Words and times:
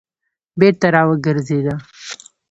بېرته 0.59 0.87
راوګرځېده. 0.93 1.73